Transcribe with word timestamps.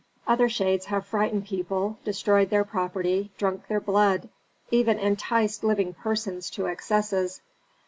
Other 0.25 0.49
shades 0.49 0.85
have 0.87 1.05
frightened 1.05 1.45
people, 1.45 1.99
destroyed 2.03 2.49
their 2.49 2.63
property, 2.63 3.29
drunk 3.37 3.67
their 3.67 3.79
blood, 3.79 4.29
even 4.71 4.97
enticed 4.97 5.63
living 5.63 5.93
persons 5.93 6.49
to 6.57 6.65
excesses. 6.65 7.39